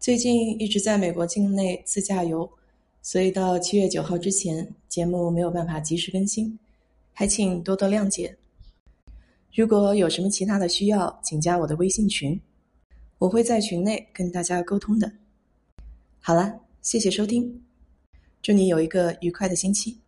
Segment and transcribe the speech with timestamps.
[0.00, 2.48] 最近一直在美国境内自驾游，
[3.02, 6.56] 所以到七月九号之前，节目没有办法及时更新，
[7.12, 8.34] 还请多多谅解。
[9.52, 12.40] 如果有什么其他的需要，请加我的微信群，
[13.18, 15.10] 我会在群内跟大家沟通的。
[16.20, 17.60] 好了，谢谢收听，
[18.40, 19.98] 祝你有一个愉快的星期。